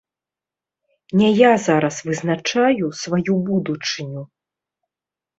[1.19, 4.23] Не я зараз вызначаю сваю будучыню.